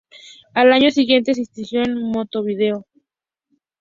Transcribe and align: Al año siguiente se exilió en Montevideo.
Al 0.55 0.73
año 0.73 0.89
siguiente 0.89 1.35
se 1.35 1.43
exilió 1.43 1.83
en 1.83 1.93
Montevideo. 2.01 2.87